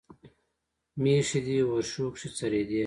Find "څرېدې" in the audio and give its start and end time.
2.37-2.79